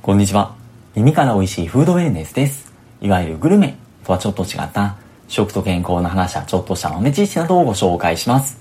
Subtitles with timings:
[0.00, 0.54] こんにちは。
[0.94, 2.72] 耳から美味しいフードウェルネスです。
[3.02, 8.58] いわゆるグルメとはちょっと違った食と健康の話やちょっとした豆知識などをご紹介します。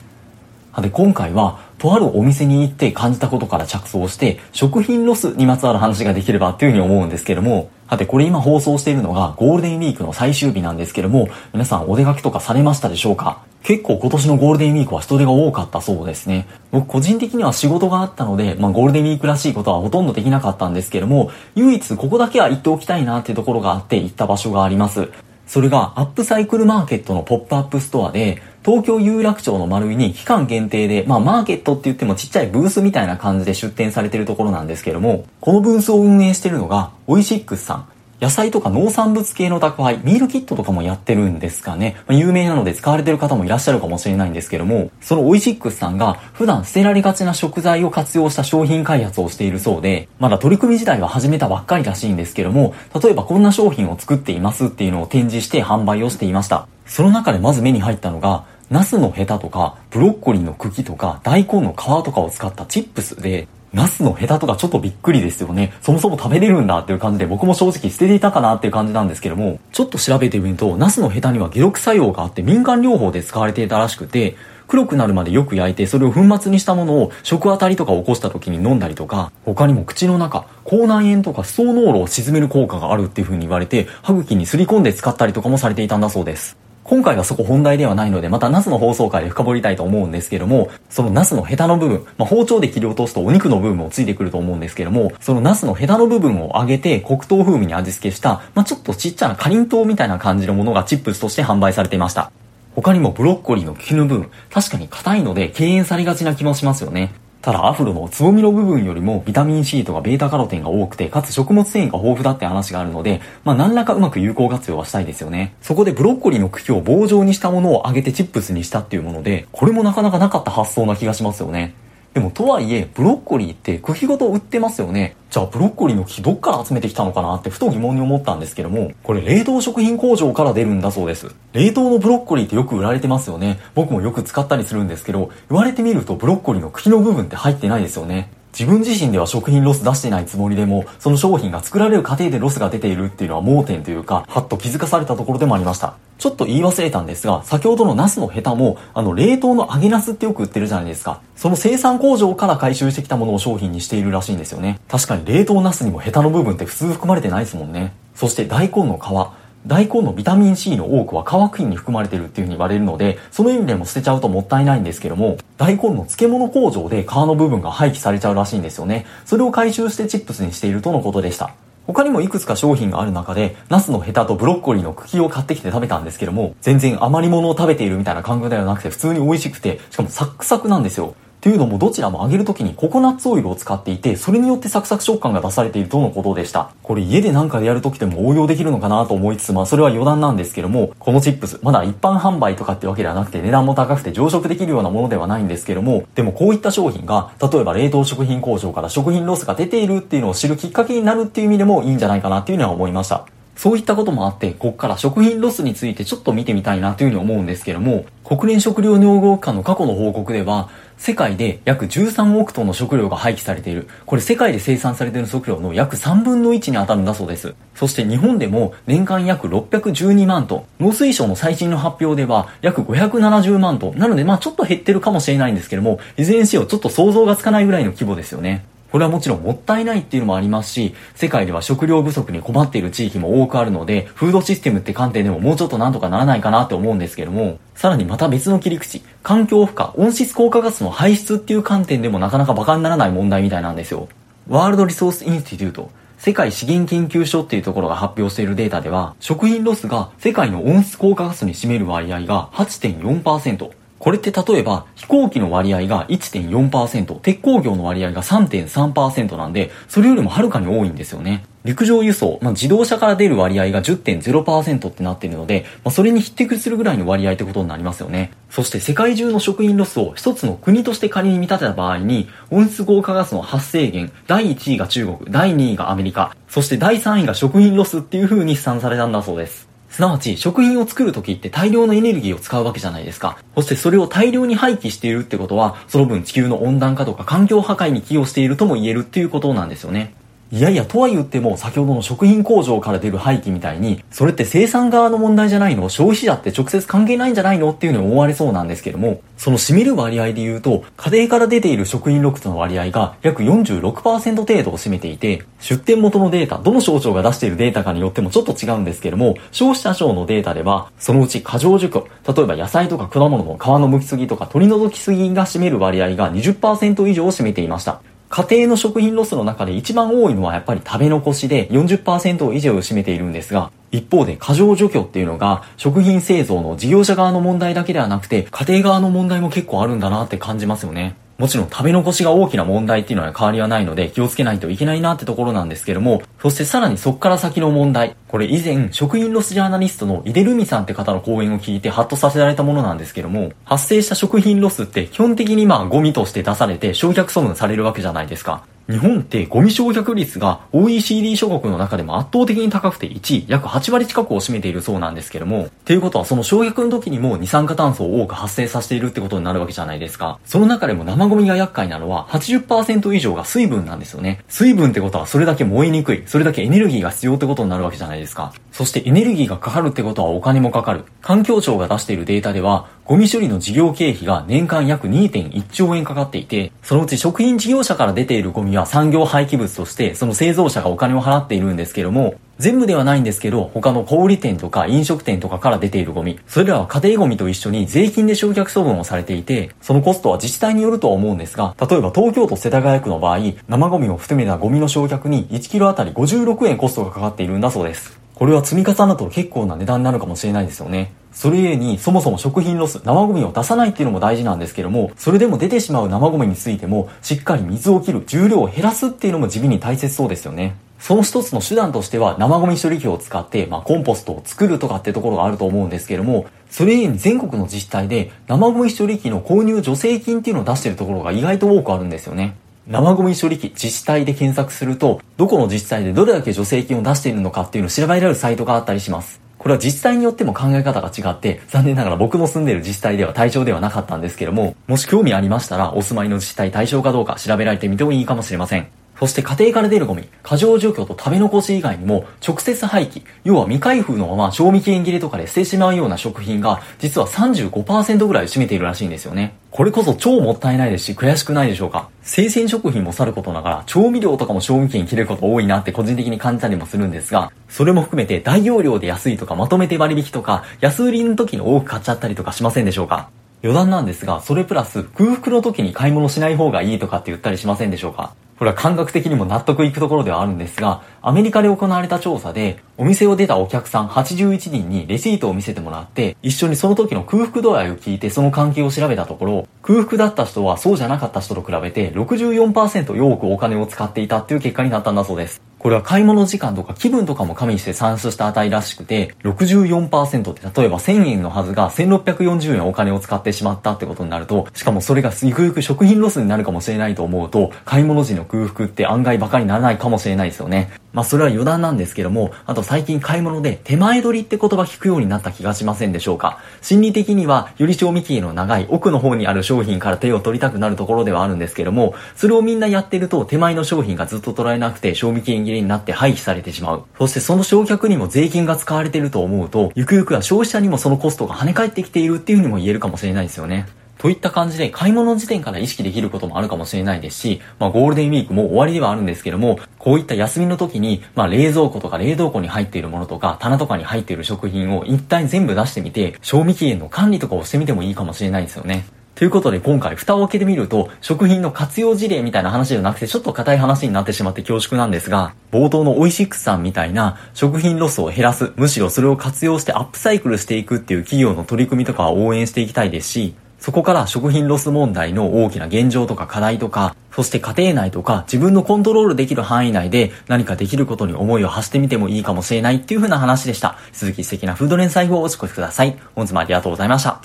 [0.82, 13.44] で、今回は、とあるお店に行って感じたことから着想して、食品ロスにまつわる話ができればっていうふうに思うんですけども、さて、これ今放送しているのがゴールデンウィークの最終日なんですけども、皆さんお出かけとかされましたでしょうか？
[13.68, 16.48] 結構今年のゴールデンウィークは人手が多かったそうですね。
[16.72, 25.10] 僕個人的には仕事があったので、まあゴールデンウィークらしいことはほとんどできなかったんですけども、唯一ここだけは行っておきたいなっていうところがあって行った場所があります。
[25.48, 37.86] それがアップサイクルマーケットのポップアップストアで、東京有楽町のマルイに期間限定で、まあマーケットって言ってもちっちゃいブースみたいな感じで出店されてるところなんですけども、このブースを運営してるのが、オイシックスさん。
[38.20, 41.96] 野菜とか農産物系の宅配、ミールキットとかもやってるんですかね。
[42.08, 56.68] まあ、有名なので使われてる方もいらっしゃるかもしれないんですけども、そのオイシックスさんが普段捨てられがちな食材を活用した商品開発をしているそうで、まだ取り組み自体は始めたばっかりらしいんですけども、例えばこんな商品を作っていますっていうのを展示して販売をしていました。
[56.88, 65.74] その中でまず目に入ったのが、ナスのヘタとか、ブロッコリーの茎とか、大根の皮とかを使ったチップスで、ナスのヘタとかちょっとびっくりですよね。
[65.82, 74.36] そもそも食べれるんだっていう感じで僕も正直捨てていたかなっていう感じなんですけども、ちょっと調べてみると、ナスのヘタには解毒作用があって民間療法で使われていたらしくて、
[74.68, 86.58] 黒くなるまでよく焼いて、それを粉末にしたものを食当たりとか起こした時に飲んだりとか、他にも口の中、口内炎とか思想濃炉を沈める効果があるっていう風に言われて、歯茎にすり込んで使ったりとかもされていたんだそうです。
[86.90, 102.32] 今回はそこ本題ではないので、またナスの放送回で深掘りたいと思うんですけども、そのナスのヘタの部分、まあ、包丁で切り落とすとお肉の部分もついてくると思うんですけども、そのナスのヘタの部分を揚げて黒糖風味に味付けした、まあ、ちょっとちっちゃなかりんとうみたいな感じのものがチップスとして販売されていました。
[102.74, 107.12] 他にもブロッコリーの茎の部分、確かに硬いので敬遠されがちな気もしますよね。
[107.42, 115.56] ただアフロのつぼみの部分よりもビタミン C とかベータカロテンが多くて、かつ食物繊維が豊富だって話があるので、まあ何らかうまく有効活用はしたいですよね。
[115.62, 121.74] そこでブロッコリーの茎を棒状にしたものを揚げてチップスにしたっていうもので、これもなかなかなかった発想な気がしますよね。
[122.18, 125.16] でもとはいえ、ブロッコリーって茎ごと売ってますよね。
[125.30, 131.36] じゃあブロッコリーの茎どっから集めてきたのかなってふと疑問に思ったんですけども、これ冷凍食品工場から出るんだそうです。
[131.54, 133.60] 冷凍のブロッコリーってよく売られてますよね。
[133.76, 138.32] 僕もよく使ったりするんですけど、言われてみるとブロッコリーの茎の部分って入ってないですよね。
[138.54, 145.96] 自分自身では食品ロス出してないつもりでも、その商品が作られる過程でロスが出ているっていうのは盲点というか、はっと気づかされたところでもありました。
[146.18, 151.22] ちょっと言い忘れたんですが、先ほどのナスのヘタも、あの、冷凍の揚げナスってよく売ってるじゃないですか。
[151.36, 154.80] その生産工場から回収してきたものを商品にしているらしいんですよね。
[154.88, 157.94] 確かに冷凍ナスにもヘタの部分って普通含まれてないですもんね。
[158.16, 159.47] そして大根の皮。
[159.68, 169.06] 大根のビタミン C の多くは皮クインに含まれてるっていう風に言われるので、その意味でも捨てちゃうともったいないんですけども、大根の漬物工場で皮の部分が廃棄されちゃうらしいんですよね。
[169.26, 171.52] それを回収してチップスにしているとのことでした。
[171.86, 181.16] 他にもいくつか商品がある中で、ナスのヘタとブロッコリーの茎を買ってきて食べたんですけども、全然余り物を食べているみたいな感覚ではなくて普通に美味しくて、しかもサックサクなんですよ。
[181.48, 186.72] というのもどちらも揚げる時にココナッツオイルを使っていて、それによってサクサク食感が出されているとのことでした。
[186.84, 203.26] これ家でなんかでやる時でも応用できるのかなと思いつつ、まあそれは余談なんですけども、このチップス、まだ一般販売とかってわけではなくて値段も高くて常食できるようなものではないんですけども、でもこういった商品が、例えば冷凍食品工場から食品ロスが出ているっていうのを知るきっかけになるっていう意味でもいいんじゃないかなっていうのは思いました。
[203.58, 213.88] そういったこともあって、ここから食品ロスについてちょっと見てみたいなというふうに思うんですけども、国連食糧農業機関の過去の報告では、世界で約13億トンの食料が廃棄されている。
[214.06, 217.56] これ世界で生産されている食料の約3分の1に当たるんだそうです。
[217.74, 220.86] そして日本でも年間約612万トン。
[220.86, 223.98] 農水省の最新の発表では約570万トン。
[223.98, 228.66] なのでまあちょっと減ってるかもしれないんですけども、いずれにしよちょっと想像がつかないぐらいの規模ですよね。
[228.92, 244.08] これはもちろんもったいないっていうのもありますし、世界では食料不足に困っている地域も多くあるので、フードシステムって観点でももうちょっとなんとかならないかなって思うんですけども、さらにまた別の切り口、環境負荷、温室効果ガスの排出っていう観点でもなかなか馬鹿にならない問題みたいなんですよ。
[244.48, 253.77] World Resources Institute、世界資源研究所っていうところが発表しているデータでは、食品ロスが世界の温室効果ガスに占める割合が8.4%。
[254.00, 261.46] これって例えば飛行機の割合が1.4%、鉄鋼業の割合が3.3%なんで、それよりもはるかに多いんですよね。
[261.68, 268.32] 陸上輸送、まあ、自動車から出る割合が10.0%ってなってるので、まあ、それに匹敵するぐらいの割合ってことになりますよね。
[268.50, 279.68] そして世界中の食品ロスを一つの国として仮に見立てた場合に、温室効果ガスの発生源、第1位が中国、第2位がアメリカ、そして第3位が食品ロスっていう風に試算されたんだそうです。
[279.98, 283.40] すなわち、食品を作る時って大量のエネルギーを使うわけじゃないですか。
[283.56, 290.14] そしてそれを大量に廃棄しているってことは、その分地球の温暖化とか環境破壊に寄与しているとも言えるっていうことなんですよね。
[290.50, 295.90] いやいや、とは言っても、先ほどの食品工場から出る廃棄みたいに、それって生産側の問題じゃないの？
[295.90, 297.72] 消費者って直接関係ないんじゃないの？
[297.72, 318.02] っていうふうに思われそうなんですけども、その占める割合で言うと、家庭から出ている食品ロスの割合が約46%程度を占めていて、出典元のデータ、どの省庁が出しているデータかによってもちょっと違うんですけども、消費者庁のデータでは、そのうち過剰除去、例えば野菜とか果物の皮の剥きすぎとか取り除きすぎが占める割合が20%以上を占めていました。
[318.30, 331.16] 家庭の食品ロスの中で一番多いのはやっぱり食べ残しで40%以上を占めているんですが、一方で過剰除去っていうのが食品製造の事業者側の問題だけではなくて家庭側の問題も結構あるんだなって感じますよね。
[331.38, 338.16] もちろん食べ残しが大きな問題っていうのは変わりはないので気をつけないといけないなってところなんですけども、そしてさらにそっから先の問題。
[338.28, 348.64] これ以前、食品ロスジャーナリストの井出留美さんって方の講演を聞いてハッとさせられたものなんですけども、発生した食品ロスって基本的にまあゴミとして出されて焼却処分されるわけじゃないですか。
[348.90, 360.40] 日本ってゴミ焼却率が OECD 諸国の中でも圧倒的に高くて1位、約8割近くを占めているそうなんですけども、っていうことはその焼却の時にも二酸化炭素を多く発生させているってことになるわけじゃないですか。
[360.46, 364.40] その中でも生ゴミが厄介なのは80%以上が水分なんですよね。
[364.48, 368.54] 水分ってことはそれだけ燃えにくい、それだけエネルギーが必要ってことになるわけじゃないですか。
[368.74, 371.06] そしてエネルギーがかかるってことはお金もかかる。
[371.22, 398.20] 環境庁が出しているデータでは、ゴミ処理の事業経費が年間約2.1兆円かかっていて、そのうち食品事業者から出ているゴミは産業廃棄物として、その製造者がお金を払っているんですけども、全部ではないんですけど、他の小売店とか飲食店とかから出ているゴミ、それらは家庭ゴミと一緒に税金で焼却処分をされていて、そのコストは自治体によるとは思うんですが、例えば東京都世田谷区の場合、生ゴミを含めたゴミの焼却に1キロあたり56円コストがかかっているんだそうです。
[398.38, 401.12] これは積み重なると結構な値段になるかもしれないですよね。
[401.32, 410.76] それゆえに、そもそも食品ロス、生ゴミを出さないっていうのも大事なんですけども、それでも出てしまう生ゴミについても、しっかり水を切る、重量を減らすっていうのも地味に大切そうですよね。
[411.00, 422.56] その一つの手段としては生ゴミ処理機を使って、まあ、コンポストを作るとかってところがあると思うんですけども、それゆえに全国の自治体で生ゴミ処理機の購入助成金っていうのを出してるところが意外と多くあるんですよね。
[422.88, 429.42] 生ゴミ処理機自治体で検索すると、どこの自治体でどれだけ助成金を出しているのかっていうのを調べられるサイトがあったりします。
[429.58, 438.88] これは自治体によっても考え方が違って、残念ながら僕の住んでいる自治体では対象ではなかったんですけども、もし興味ありましたら、お住まいの自治体対象かどうか調べられてみてもいいかもしれません。
[439.20, 449.56] そして家庭から出るゴミ、過剰除去と食べ残し以外にも、直接廃棄、要は未開封のまま賞味期限切れとかで捨ててしまうような食品が、実は35%ぐらい占めているらしいんですよね。
[449.72, 452.10] これこそ超もったいないですし、悔しくないでしょうか。
[452.22, 463.30] 生鮮食品もさることながら、調味料とかも賞味期限切れること多いなって個人的に感じたりもするんですが、それも含めて大容量で安いとかまとめて割引とか、安売りの時に多く買っちゃったりとかしませんでしょうか。
[463.64, 485.62] 余談なんですが、それプラス空腹の時に買い物しない方がいいとかって言ったりしませんでしょうかこれは感覚的にも納得いくところではあるんですが、アメリカで行われた調査で、お店を出たお客さん81人にレシートを見せてもらって、一緒にその時の空腹度合いを聞いてその関係を調べたところ、空腹だった人はそうじゃなかった人と比べて64%多くお金を使っていたっていう結果になったんだそうです。
[485.80, 500.90] これは買い物時間とか気分とかも加味して算出した値らしくて、64%って例えば1000円のはずが1640円お金を使ってしまったってことになると、しかもそれがゆくゆく食品ロスになるかもしれないと思うと、買い物時の空腹って案外バカにならないかもしれないですよね。
[501.18, 506.60] まあそれは余談なんですけども、あと最近買い物で手前取りって言葉聞くようになった気がしませんでしょうか？
[506.84, 517.04] 心理的にはより賞味期限の長い奥の方にある商品から手を取りたくなるところではあるんですけども、それをみんなやってると手前の商品がずっと取られなくて賞味期限切れになって廃棄されてしまう。
[517.18, 523.88] そしてその焼却にも税金が使われてると思うと、ゆくゆくは消費者にもそのコストが跳ね返ってきているっていうふうにも言えるかもしれないですよね。
[524.18, 539.06] といった感じで買い物時点から意識できることもあるかもしれないですし、まあゴールデンウィークも終わりではあるんですけども、こういった休みの時に、まあ冷蔵庫とか冷凍庫に入っているものとか、棚とかに入っている食品を一体全部出してみて、賞味期限の管理とかをしてみてもいいかもしれないですよね。
[539.38, 563.98] ということで今回蓋を開けてみると、食品の活用事例みたいな話じゃなくてちょっと硬い話になってしまって恐縮なんですが、冒頭のオイシックスさんみたいな食品ロスを減らす、むしろそれを活用してアップサイクルしていくっていう企業の取り組みとかを応援していきたいですし、そこから食品ロス問題の大きな現状とか課題とか、そして家庭内とか自分のコントロールできる範囲内で何かできることに思いを馳せてみてもいいかもしれないっていう風な話でした。
[564.12, 566.18] 引き続き素敵なフードライフをお過ごしください。
[566.36, 567.42] 本日もありがとうございました。